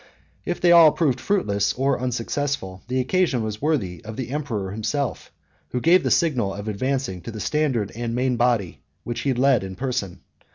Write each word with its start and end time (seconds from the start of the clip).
If 0.45 0.59
they 0.59 0.71
all 0.71 0.91
proved 0.93 1.21
fruitless 1.21 1.73
or 1.73 1.99
unsuccessful, 1.99 2.81
the 2.87 2.99
occasion 2.99 3.43
was 3.43 3.61
worthy 3.61 4.03
of 4.03 4.17
the 4.17 4.31
emperor 4.31 4.71
himself, 4.71 5.31
who 5.69 5.79
gave 5.79 6.01
the 6.01 6.09
signal 6.09 6.55
of 6.55 6.67
advancing 6.67 7.21
to 7.21 7.29
the 7.31 7.39
standard 7.39 7.91
and 7.93 8.15
main 8.15 8.35
body, 8.35 8.81
which 9.03 9.19
he 9.19 9.35
led 9.35 9.63
in 9.63 9.75
person. 9.75 10.21